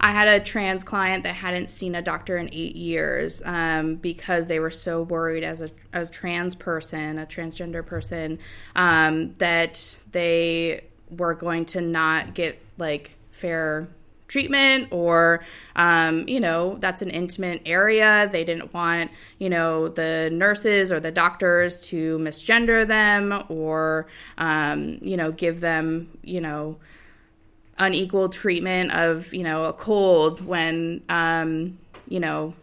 I 0.05 0.11
had 0.11 0.29
a 0.29 0.39
trans 0.39 0.85
client 0.85 1.23
that 1.23 1.35
hadn't 1.35 1.71
seen 1.71 1.95
a 1.95 2.03
doctor 2.03 2.37
in 2.37 2.51
eight 2.53 2.77
years 2.77 3.41
um, 3.47 3.95
because 3.95 4.49
they 4.49 4.61
were 4.61 4.71
so 4.71 5.01
worried 5.01 5.45
as 5.45 5.63
a, 5.63 5.71
a 5.95 6.05
trans 6.05 6.55
person, 6.55 7.19
a 7.19 7.25
transgender 7.25 7.85
person, 7.85 8.39
um, 8.77 9.33
that 9.37 9.97
they 10.13 10.85
were 11.09 11.33
going 11.33 11.65
to 11.65 11.81
not 11.81 12.35
get 12.35 12.61
like 12.77 13.17
fair 13.31 13.89
treatment 14.29 14.89
or 14.91 15.43
um, 15.75 16.29
you 16.29 16.41
know 16.41 16.77
that's 16.81 17.01
an 17.01 17.09
intimate 17.09 17.63
area. 17.65 18.29
They 18.31 18.45
didn't 18.45 18.75
want 18.75 19.11
you 19.39 19.49
know 19.49 19.89
the 19.89 20.29
nurses 20.31 20.93
or 20.93 21.01
the 21.01 21.13
doctors 21.13 21.81
to 21.89 22.19
misgender 22.19 22.87
them 22.87 23.43
or 23.49 24.07
um, 24.37 24.99
you 25.01 25.17
know 25.17 25.33
give 25.33 25.61
them 25.61 26.11
you 26.23 26.43
know 26.43 26.77
unequal 27.79 28.29
treatment 28.29 28.93
of 28.93 29.33
you 29.35 29.43
know 29.43 29.65
a 29.65 29.73
cold 29.73 30.45
when 30.45 31.03
um, 31.09 31.79
you 32.09 32.21
know 32.21 32.55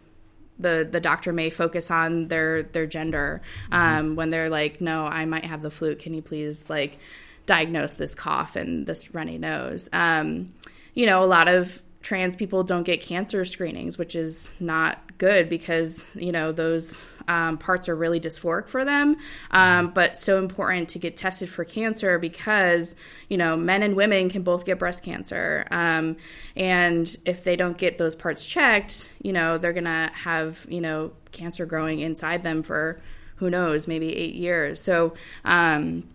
the 0.58 0.88
the 0.90 1.00
doctor 1.00 1.32
may 1.32 1.50
focus 1.50 1.90
on 1.90 2.28
their 2.28 2.62
their 2.62 2.86
gender. 2.86 3.42
Um, 3.70 4.16
when 4.16 4.30
they're 4.30 4.50
like 4.50 4.80
no 4.80 5.06
I 5.06 5.24
might 5.24 5.44
have 5.44 5.62
the 5.62 5.70
flu. 5.70 5.94
Can 5.96 6.14
you 6.14 6.22
please 6.22 6.68
like 6.70 6.98
diagnose 7.46 7.94
this 7.94 8.14
cough 8.14 8.56
and 8.56 8.86
this 8.86 9.14
runny 9.14 9.38
nose? 9.38 9.88
Um, 9.92 10.54
you 10.94 11.06
know 11.06 11.22
a 11.22 11.26
lot 11.26 11.48
of 11.48 11.82
trans 12.02 12.34
people 12.34 12.64
don't 12.64 12.82
get 12.82 13.00
cancer 13.00 13.44
screenings 13.44 13.96
which 13.96 14.16
is 14.16 14.54
not 14.58 15.16
good 15.18 15.48
because 15.48 16.04
you 16.16 16.32
know 16.32 16.50
those 16.50 17.00
um, 17.28 17.58
parts 17.58 17.88
are 17.88 17.96
really 17.96 18.20
dysphoric 18.20 18.68
for 18.68 18.84
them. 18.84 19.16
Um, 19.50 19.90
but 19.90 20.16
so 20.16 20.38
important 20.38 20.90
to 20.90 20.98
get 20.98 21.16
tested 21.16 21.48
for 21.48 21.64
cancer 21.64 22.18
because 22.18 22.94
you 23.28 23.36
know 23.36 23.56
men 23.56 23.82
and 23.82 23.96
women 23.96 24.30
can 24.30 24.42
both 24.42 24.64
get 24.64 24.78
breast 24.78 25.02
cancer. 25.02 25.66
Um, 25.70 26.16
and 26.56 27.14
if 27.24 27.44
they 27.44 27.56
don't 27.56 27.78
get 27.78 27.98
those 27.98 28.14
parts 28.14 28.44
checked 28.44 29.08
you 29.22 29.32
know 29.32 29.58
they're 29.58 29.72
gonna 29.72 30.10
have 30.14 30.66
you 30.68 30.80
know 30.80 31.12
cancer 31.30 31.64
growing 31.66 32.00
inside 32.00 32.42
them 32.42 32.62
for 32.62 33.00
who 33.36 33.50
knows 33.50 33.88
maybe 33.88 34.14
eight 34.14 34.34
years. 34.34 34.80
So 34.80 35.14
um, 35.44 36.08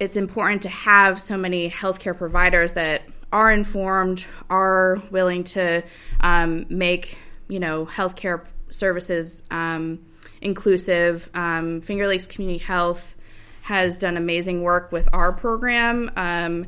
it's 0.00 0.16
important 0.16 0.62
to 0.62 0.68
have 0.70 1.20
so 1.20 1.36
many 1.36 1.68
healthcare 1.68 2.16
providers 2.16 2.72
that 2.74 3.02
are 3.32 3.50
informed, 3.50 4.24
are 4.48 5.02
willing 5.10 5.44
to 5.44 5.82
um, 6.20 6.66
make 6.70 7.18
you 7.48 7.60
know 7.60 7.86
healthcare 7.86 8.46
services 8.70 9.42
um, 9.50 9.98
inclusive. 10.40 11.30
Um, 11.34 11.80
Finger 11.80 12.06
Lakes 12.06 12.26
Community 12.26 12.58
Health 12.58 13.16
has 13.62 13.98
done 13.98 14.16
amazing 14.16 14.62
work 14.62 14.92
with 14.92 15.08
our 15.12 15.32
program. 15.32 16.10
Um, 16.16 16.66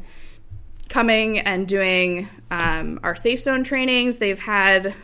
coming 0.91 1.39
and 1.39 1.67
doing 1.67 2.29
um, 2.51 3.01
our 3.03 3.15
safe 3.17 3.41
zone 3.41 3.65
trainings. 3.65 4.19
They've 4.19 4.39
had, 4.39 4.95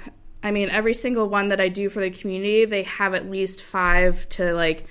I 0.42 0.50
mean, 0.50 0.68
every 0.68 0.92
single 0.92 1.28
one 1.28 1.48
that 1.48 1.60
I 1.60 1.68
do 1.70 1.88
for 1.88 2.00
the 2.00 2.10
community, 2.10 2.66
they 2.66 2.82
have 2.82 3.14
at 3.14 3.30
least 3.30 3.62
five 3.62 4.28
to 4.30 4.52
like 4.52 4.86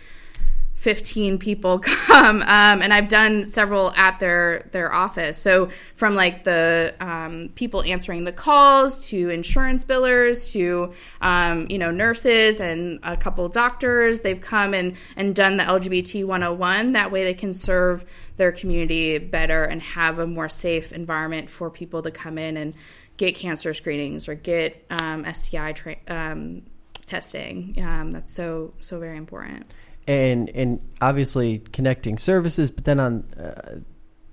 15 0.86 1.39
people 1.39 1.80
come 1.80 2.44
um, 2.44 2.84
and 2.84 2.94
i've 2.94 3.08
done 3.08 3.44
several 3.44 3.92
at 3.96 4.20
their 4.20 4.70
their 4.72 4.94
office. 4.94 5.39
So 5.39 5.70
from 5.96 6.13
like 6.13 6.44
the 6.44 6.94
um, 7.00 7.50
people 7.56 7.82
answering 7.82 8.24
the 8.24 8.32
calls 8.32 9.08
to 9.08 9.30
insurance 9.30 9.84
billers 9.84 10.51
to 10.51 10.94
um, 11.22 11.65
you 11.72 11.80
know 11.80 11.89
nurses 11.89 12.60
and 12.60 13.00
a 13.01 13.18
couple 13.18 13.50
doctors 13.50 14.20
they've 14.20 14.39
come 14.39 14.75
and 14.75 14.96
and 15.15 15.36
done 15.36 15.58
the 15.58 15.63
lgbt 15.63 16.24
101 16.24 16.92
that 16.92 17.12
way 17.12 17.24
they 17.24 17.34
can 17.34 17.51
serve 17.51 18.06
their 18.38 18.51
community 18.51 19.18
better 19.18 19.63
and 19.63 19.82
have 19.82 20.20
a 20.20 20.27
more 20.27 20.50
safe 20.50 20.94
environment 20.94 21.50
for 21.50 21.72
people 21.72 22.04
to 22.04 22.12
come 22.12 22.38
in 22.38 22.58
and 22.58 22.75
get 23.18 23.34
cancer 23.34 23.74
screenings 23.74 24.27
or 24.27 24.36
get 24.36 24.86
um, 24.92 25.25
sti 25.34 25.72
tra- 25.72 25.96
um, 26.08 26.62
testing. 27.08 27.75
Um, 27.84 28.12
that's 28.12 28.32
so 28.32 28.74
so 28.82 29.00
very 29.00 29.18
important 29.18 29.65
and 30.07 30.50
and 30.50 30.81
obviously 31.01 31.59
connecting 31.71 32.17
services, 32.17 32.71
but 32.71 32.85
then 32.85 33.00
on 33.00 33.24
uh, 33.39 33.79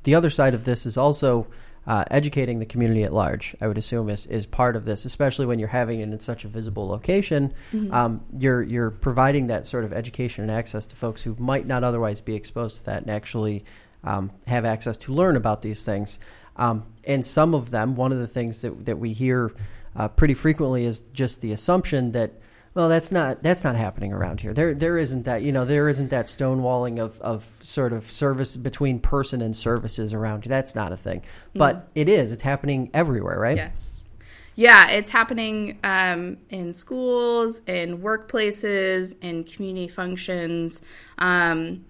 the 0.05 0.15
other 0.15 0.31
side 0.31 0.55
of 0.55 0.65
this 0.65 0.87
is 0.87 0.97
also 0.97 1.47
uh, 1.87 2.05
educating 2.11 2.59
the 2.59 2.67
community 2.67 3.03
at 3.03 3.13
large. 3.13 3.57
I 3.61 3.67
would 3.67 3.79
assume 3.79 4.09
is 4.09 4.27
is 4.27 4.47
part 4.47 4.77
of 4.77 4.85
this, 4.85 5.05
especially 5.05 5.47
when 5.47 5.59
you're 5.59 5.69
having 5.69 6.01
it 6.01 6.05
in 6.05 6.21
such 6.21 6.45
a 6.45 6.49
visible 6.49 6.87
location. 6.87 7.55
Um, 7.93 8.25
you're 8.39 8.63
you're 8.63 8.91
providing 8.91 9.49
that 9.49 9.67
sort 9.67 9.85
of 9.85 9.93
education 9.93 10.43
and 10.43 10.51
access 10.51 10.87
to 10.87 10.97
folks 10.97 11.23
who 11.23 11.35
might 11.39 11.67
not 11.67 11.83
otherwise 11.85 12.21
be 12.21 12.35
exposed 12.35 12.77
to 12.77 12.85
that 12.87 13.03
and 13.03 13.11
actually 13.11 13.65
um, 14.05 14.31
have 14.47 14.65
access 14.65 14.97
to 14.99 15.13
learn 15.13 15.37
about 15.37 15.63
these 15.63 15.85
things. 15.85 16.19
Um, 16.57 16.85
and 17.05 17.25
some 17.25 17.55
of 17.55 17.71
them, 17.71 17.97
one 17.97 18.13
of 18.13 18.19
the 18.19 18.29
things 18.29 18.63
that 18.63 18.85
that 18.85 18.99
we 18.99 19.13
hear 19.13 19.53
uh, 19.97 20.09
pretty 20.09 20.35
frequently 20.35 20.85
is 20.85 21.01
just 21.13 21.41
the 21.41 21.53
assumption 21.53 22.13
that 22.13 22.33
well, 22.75 22.89
that's 22.89 23.13
not 23.13 23.43
that's 23.43 23.65
not 23.65 23.77
happening 23.77 24.13
around 24.13 24.41
here. 24.41 24.55
There 24.55 24.75
there 24.75 24.97
isn't 24.97 25.25
that 25.25 25.43
you 25.43 25.53
know 25.53 25.65
there 25.65 25.89
isn't 25.89 26.09
that 26.09 26.27
stonewalling 26.27 26.99
of 26.99 27.21
of 27.21 27.51
sort 27.61 27.93
of 27.93 28.11
service 28.11 28.57
between 28.57 28.99
person 28.99 29.43
and 29.43 29.55
services 29.57 30.15
around 30.15 30.45
here. 30.45 30.51
That's 30.51 30.75
not 30.75 30.91
a 30.93 30.97
thing, 30.97 31.23
but 31.55 31.89
it 31.95 32.09
is. 32.09 32.33
It's 32.33 32.43
happening 32.43 32.91
everywhere, 32.95 33.39
right? 33.39 33.57
Yes. 33.57 34.07
Yeah, 34.55 34.91
it's 34.91 35.09
happening 35.09 35.79
um, 35.83 36.37
in 36.51 36.75
schools, 36.75 37.63
in 37.67 37.99
workplaces, 37.99 39.15
in 39.23 39.45
community 39.45 39.89
functions. 39.89 40.83
Um, 41.19 41.87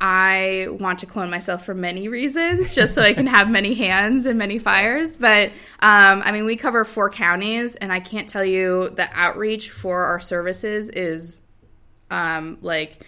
I 0.00 0.68
want 0.70 1.00
to 1.00 1.06
clone 1.06 1.30
myself 1.30 1.64
for 1.64 1.74
many 1.74 2.08
reasons, 2.08 2.74
just 2.74 2.94
so 2.94 3.02
I 3.02 3.12
can 3.12 3.26
have 3.26 3.50
many 3.50 3.74
hands 3.74 4.26
and 4.26 4.38
many 4.38 4.58
fires. 4.58 5.16
But 5.16 5.50
um, 5.80 6.22
I 6.24 6.32
mean, 6.32 6.46
we 6.46 6.56
cover 6.56 6.84
four 6.84 7.10
counties, 7.10 7.76
and 7.76 7.92
I 7.92 8.00
can't 8.00 8.28
tell 8.28 8.44
you 8.44 8.90
the 8.90 9.08
outreach 9.12 9.70
for 9.70 10.04
our 10.04 10.20
services 10.20 10.88
is 10.90 11.42
um, 12.10 12.58
like 12.62 13.04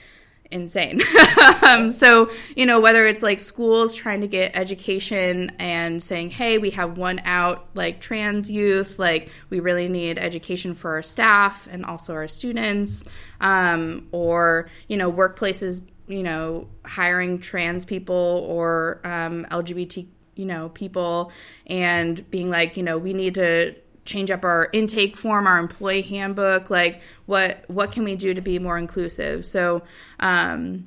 insane. 0.52 1.00
um, 1.66 1.90
so, 1.90 2.30
you 2.54 2.66
know, 2.66 2.80
whether 2.80 3.06
it's 3.06 3.22
like 3.22 3.40
schools 3.40 3.94
trying 3.94 4.20
to 4.20 4.28
get 4.28 4.54
education 4.54 5.52
and 5.58 6.02
saying, 6.02 6.30
hey, 6.30 6.58
we 6.58 6.70
have 6.70 6.98
one 6.98 7.20
out 7.24 7.68
like 7.74 8.00
trans 8.00 8.50
youth, 8.50 8.98
like 8.98 9.30
we 9.50 9.60
really 9.60 9.88
need 9.88 10.18
education 10.18 10.74
for 10.74 10.92
our 10.92 11.02
staff 11.02 11.66
and 11.70 11.84
also 11.84 12.12
our 12.12 12.28
students, 12.28 13.04
um, 13.40 14.08
or, 14.12 14.68
you 14.88 14.96
know, 14.96 15.10
workplaces, 15.10 15.80
you 16.06 16.22
know, 16.22 16.68
hiring 16.84 17.38
trans 17.38 17.84
people 17.84 18.46
or 18.48 19.00
um, 19.04 19.46
LGBT, 19.50 20.06
you 20.34 20.44
know, 20.44 20.70
people 20.70 21.32
and 21.66 22.28
being 22.30 22.50
like, 22.50 22.76
you 22.76 22.82
know, 22.82 22.98
we 22.98 23.12
need 23.12 23.34
to 23.34 23.74
change 24.04 24.30
up 24.30 24.44
our 24.44 24.68
intake 24.72 25.16
form 25.16 25.46
our 25.46 25.58
employee 25.58 26.02
handbook 26.02 26.70
like 26.70 27.00
what 27.26 27.62
what 27.68 27.92
can 27.92 28.02
we 28.02 28.16
do 28.16 28.34
to 28.34 28.40
be 28.40 28.58
more 28.58 28.76
inclusive 28.76 29.46
so 29.46 29.80
um 30.18 30.86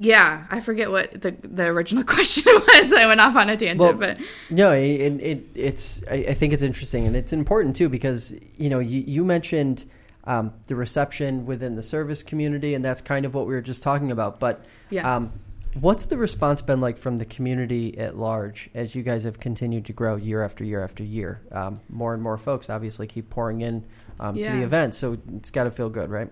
yeah 0.00 0.44
i 0.50 0.58
forget 0.58 0.90
what 0.90 1.12
the 1.20 1.30
the 1.42 1.66
original 1.66 2.02
question 2.16 2.52
was 2.52 2.92
i 2.92 3.06
went 3.06 3.20
off 3.20 3.36
on 3.36 3.48
a 3.48 3.56
tangent 3.56 3.78
Well, 3.78 3.92
but 3.94 4.20
No, 4.50 4.72
it, 4.72 5.12
it, 5.20 5.44
it's. 5.54 6.02
I, 6.10 6.14
I 6.14 6.34
think 6.34 6.52
it's 6.52 6.62
interesting, 6.62 7.06
and 7.06 7.14
it's 7.14 7.32
important 7.32 7.76
too 7.76 7.88
because 7.88 8.34
you 8.56 8.68
know 8.68 8.80
you, 8.80 9.00
you 9.06 9.24
mentioned 9.24 9.84
um, 10.26 10.52
the 10.66 10.74
reception 10.76 11.46
within 11.46 11.76
the 11.76 11.82
service 11.82 12.22
community, 12.22 12.74
and 12.74 12.84
that's 12.84 13.00
kind 13.00 13.24
of 13.26 13.34
what 13.34 13.46
we 13.46 13.54
were 13.54 13.60
just 13.60 13.82
talking 13.82 14.10
about. 14.10 14.40
But 14.40 14.64
Yeah. 14.90 15.16
um, 15.16 15.32
What's 15.80 16.06
the 16.06 16.16
response 16.16 16.62
been 16.62 16.80
like 16.80 16.96
from 16.96 17.18
the 17.18 17.24
community 17.24 17.98
at 17.98 18.16
large 18.16 18.70
as 18.74 18.94
you 18.94 19.02
guys 19.02 19.24
have 19.24 19.40
continued 19.40 19.86
to 19.86 19.92
grow 19.92 20.14
year 20.16 20.42
after 20.42 20.62
year 20.62 20.82
after 20.82 21.02
year? 21.02 21.42
Um, 21.50 21.80
more 21.88 22.14
and 22.14 22.22
more 22.22 22.38
folks 22.38 22.70
obviously 22.70 23.06
keep 23.08 23.28
pouring 23.28 23.60
in 23.60 23.84
um, 24.20 24.36
Yeah. 24.36 24.52
to 24.52 24.58
the 24.58 24.62
event, 24.64 24.94
so 24.94 25.18
it's 25.36 25.50
got 25.50 25.64
to 25.64 25.72
feel 25.72 25.90
good, 25.90 26.08
right? 26.10 26.30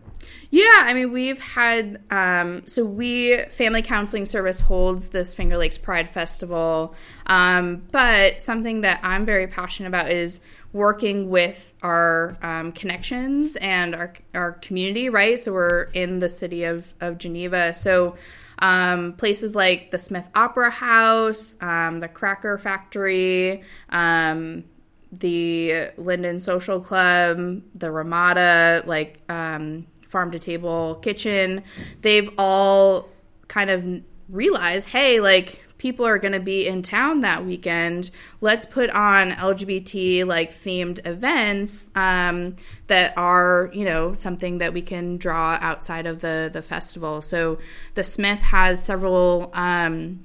Yeah, 0.50 0.70
I 0.84 0.94
mean, 0.94 1.10
we've 1.10 1.40
had, 1.40 2.00
um, 2.12 2.64
so 2.66 2.84
we, 2.84 3.36
Family 3.50 3.82
Counseling 3.82 4.24
Service 4.26 4.60
holds 4.60 5.08
this 5.08 5.34
Finger 5.34 5.56
Lakes 5.56 5.78
Pride 5.78 6.08
Festival. 6.08 6.94
Um, 7.26 7.82
but 7.90 8.40
something 8.40 8.82
that 8.82 9.00
I'm 9.02 9.26
very 9.26 9.48
passionate 9.48 9.88
about 9.88 10.12
is 10.12 10.38
working 10.72 11.28
with 11.28 11.74
our 11.82 12.36
um, 12.40 12.70
connections 12.70 13.56
and 13.56 13.94
our, 13.96 14.14
our 14.32 14.52
community, 14.52 15.08
right? 15.08 15.40
So 15.40 15.52
we're 15.52 15.82
in 15.92 16.20
the 16.20 16.28
city 16.28 16.62
of, 16.62 16.94
of 17.00 17.18
Geneva. 17.18 17.74
So 17.74 18.14
um, 18.62 19.14
places 19.14 19.54
like 19.56 19.90
the 19.90 19.98
Smith 19.98 20.28
Opera 20.34 20.70
House, 20.70 21.56
um, 21.60 21.98
the 22.00 22.08
Cracker 22.08 22.56
Factory, 22.56 23.62
um, 23.90 24.64
the 25.10 25.90
Linden 25.98 26.38
Social 26.38 26.80
Club, 26.80 27.60
the 27.74 27.90
Ramada, 27.90 28.82
like 28.86 29.20
um, 29.28 29.86
Farm 30.08 30.30
to 30.30 30.38
Table 30.38 30.94
Kitchen, 31.02 31.64
they've 32.02 32.30
all 32.38 33.08
kind 33.48 33.68
of 33.68 33.84
realized, 34.28 34.88
hey, 34.88 35.20
like 35.20 35.61
people 35.82 36.06
are 36.06 36.18
going 36.18 36.32
to 36.32 36.40
be 36.40 36.68
in 36.68 36.80
town 36.80 37.22
that 37.22 37.44
weekend. 37.44 38.08
Let's 38.40 38.64
put 38.64 38.88
on 38.90 39.32
LGBT 39.32 40.24
like 40.24 40.52
themed 40.52 41.04
events 41.04 41.88
um, 41.96 42.54
that 42.86 43.18
are, 43.18 43.68
you 43.74 43.84
know, 43.84 44.14
something 44.14 44.58
that 44.58 44.72
we 44.72 44.80
can 44.80 45.16
draw 45.16 45.58
outside 45.60 46.06
of 46.06 46.20
the 46.20 46.50
the 46.52 46.62
festival. 46.62 47.20
So 47.20 47.58
the 47.94 48.04
Smith 48.04 48.40
has 48.40 48.82
several. 48.82 49.50
Um, 49.52 50.24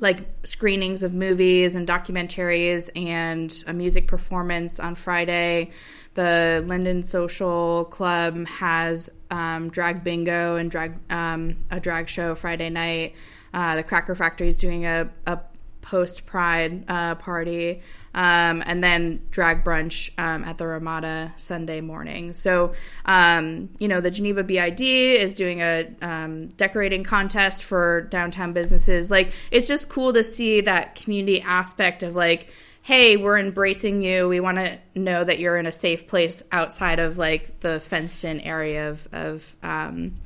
like 0.00 0.20
screenings 0.44 1.02
of 1.02 1.12
movies 1.12 1.76
and 1.76 1.86
documentaries 1.86 2.88
and 2.96 3.62
a 3.66 3.74
music 3.74 4.06
performance 4.06 4.80
on 4.80 4.94
Friday. 4.94 5.72
The 6.14 6.64
Linden 6.66 7.02
Social 7.02 7.84
Club 7.84 8.46
has 8.46 9.10
um, 9.30 9.68
drag 9.68 10.02
bingo 10.02 10.56
and 10.56 10.70
drag 10.70 10.94
um, 11.10 11.58
a 11.70 11.78
drag 11.80 12.08
show 12.08 12.34
Friday 12.34 12.70
night. 12.70 13.14
Uh, 13.52 13.76
the 13.76 13.82
Cracker 13.82 14.14
Factory 14.14 14.48
is 14.48 14.58
doing 14.58 14.86
a, 14.86 15.10
a 15.26 15.40
post 15.80 16.26
Pride 16.26 16.84
uh, 16.88 17.14
party, 17.16 17.82
um, 18.14 18.62
and 18.64 18.82
then 18.82 19.22
drag 19.30 19.64
brunch 19.64 20.10
um, 20.18 20.44
at 20.44 20.58
the 20.58 20.66
Ramada 20.66 21.32
Sunday 21.36 21.80
morning. 21.80 22.32
So, 22.32 22.74
um, 23.04 23.70
you 23.78 23.88
know, 23.88 24.00
the 24.00 24.10
Geneva 24.10 24.44
BID 24.44 24.80
is 24.80 25.34
doing 25.34 25.60
a 25.60 25.88
um, 26.02 26.48
decorating 26.48 27.04
contest 27.04 27.64
for 27.64 28.02
downtown 28.02 28.52
businesses. 28.52 29.10
Like, 29.10 29.32
it's 29.50 29.66
just 29.66 29.88
cool 29.88 30.12
to 30.12 30.24
see 30.24 30.60
that 30.62 30.94
community 30.94 31.40
aspect 31.42 32.02
of 32.02 32.14
like, 32.14 32.48
hey, 32.82 33.16
we're 33.16 33.38
embracing 33.38 34.02
you. 34.02 34.28
We 34.28 34.40
want 34.40 34.58
to 34.58 34.78
know 34.94 35.22
that 35.22 35.38
you're 35.38 35.56
in 35.56 35.66
a 35.66 35.72
safe 35.72 36.06
place 36.06 36.42
outside 36.50 36.98
of 36.98 37.18
like 37.18 37.60
the 37.60 37.78
fenced 37.78 38.24
in 38.24 38.40
area 38.40 38.90
of, 38.90 39.08
of 39.12 39.56
um, 39.62 40.16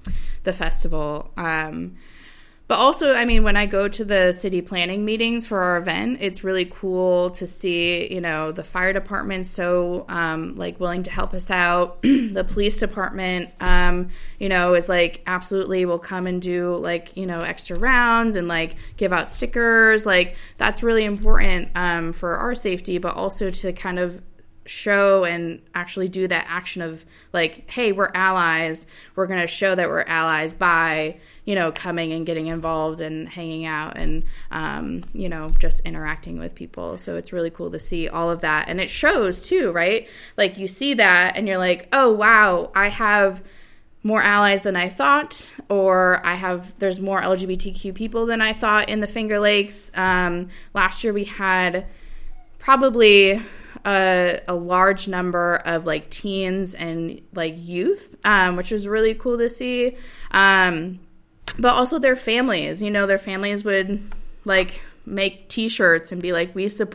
the 0.44 0.52
festival. 0.52 1.30
But 2.66 2.78
also, 2.78 3.12
I 3.14 3.26
mean, 3.26 3.42
when 3.44 3.58
I 3.58 3.66
go 3.66 3.88
to 3.88 4.04
the 4.06 4.32
city 4.32 4.62
planning 4.62 5.04
meetings 5.04 5.44
for 5.44 5.60
our 5.60 5.76
event, 5.76 6.18
it's 6.22 6.42
really 6.42 6.64
cool 6.64 7.30
to 7.32 7.46
see, 7.46 8.10
you 8.12 8.22
know, 8.22 8.52
the 8.52 8.64
fire 8.64 8.94
department 8.94 9.46
so 9.46 10.06
um, 10.08 10.56
like 10.56 10.80
willing 10.80 11.02
to 11.02 11.10
help 11.10 11.34
us 11.34 11.50
out. 11.50 12.00
the 12.02 12.46
police 12.48 12.78
department, 12.78 13.50
um, 13.60 14.08
you 14.38 14.48
know, 14.48 14.72
is 14.72 14.88
like 14.88 15.20
absolutely 15.26 15.84
will 15.84 15.98
come 15.98 16.26
and 16.26 16.40
do 16.40 16.76
like 16.76 17.14
you 17.18 17.26
know 17.26 17.40
extra 17.40 17.78
rounds 17.78 18.34
and 18.34 18.48
like 18.48 18.76
give 18.96 19.12
out 19.12 19.30
stickers. 19.30 20.06
Like 20.06 20.36
that's 20.56 20.82
really 20.82 21.04
important 21.04 21.68
um, 21.74 22.14
for 22.14 22.38
our 22.38 22.54
safety, 22.54 22.96
but 22.96 23.14
also 23.14 23.50
to 23.50 23.74
kind 23.74 23.98
of 23.98 24.22
show 24.66 25.24
and 25.24 25.60
actually 25.74 26.08
do 26.08 26.26
that 26.26 26.46
action 26.48 26.80
of 26.80 27.04
like 27.34 27.70
hey 27.70 27.92
we're 27.92 28.10
allies 28.14 28.86
we're 29.14 29.26
going 29.26 29.42
to 29.42 29.46
show 29.46 29.74
that 29.74 29.90
we're 29.90 30.00
allies 30.04 30.54
by 30.54 31.14
you 31.44 31.54
know 31.54 31.72
coming 31.72 32.12
and 32.12 32.26
getting 32.26 32.46
involved 32.46 33.00
and 33.00 33.28
hanging 33.28 33.64
out 33.64 33.96
and 33.96 34.24
um, 34.50 35.04
you 35.12 35.28
know 35.28 35.48
just 35.58 35.80
interacting 35.80 36.38
with 36.38 36.54
people 36.54 36.98
so 36.98 37.16
it's 37.16 37.32
really 37.32 37.50
cool 37.50 37.70
to 37.70 37.78
see 37.78 38.08
all 38.08 38.30
of 38.30 38.40
that 38.40 38.68
and 38.68 38.80
it 38.80 38.90
shows 38.90 39.42
too 39.42 39.72
right 39.72 40.08
like 40.36 40.58
you 40.58 40.68
see 40.68 40.94
that 40.94 41.36
and 41.36 41.46
you're 41.46 41.58
like 41.58 41.88
oh 41.92 42.12
wow 42.12 42.70
i 42.74 42.88
have 42.88 43.42
more 44.06 44.22
allies 44.22 44.62
than 44.62 44.76
I 44.76 44.90
thought, 44.90 45.48
or 45.70 46.20
I 46.24 46.34
have 46.34 46.78
there's 46.78 47.00
more 47.00 47.22
LGBTQ 47.22 47.94
people 47.94 48.26
than 48.26 48.42
I 48.42 48.52
thought 48.52 48.90
in 48.90 49.00
the 49.00 49.06
Finger 49.06 49.40
Lakes. 49.40 49.90
Um, 49.94 50.50
last 50.74 51.02
year 51.02 51.14
we 51.14 51.24
had 51.24 51.86
probably 52.58 53.40
a, 53.86 54.40
a 54.46 54.54
large 54.54 55.08
number 55.08 55.56
of 55.56 55.86
like 55.86 56.10
teens 56.10 56.74
and 56.74 57.22
like 57.32 57.54
youth, 57.56 58.14
um, 58.24 58.56
which 58.56 58.70
was 58.70 58.86
really 58.86 59.14
cool 59.14 59.38
to 59.38 59.48
see. 59.48 59.96
Um, 60.30 61.00
but 61.58 61.72
also 61.74 61.98
their 61.98 62.16
families, 62.16 62.82
you 62.82 62.90
know, 62.90 63.06
their 63.06 63.18
families 63.18 63.64
would 63.64 64.02
like 64.44 64.80
make 65.06 65.48
T-shirts 65.48 66.12
and 66.12 66.22
be 66.22 66.32
like, 66.32 66.54
"We 66.54 66.68
support." 66.68 66.92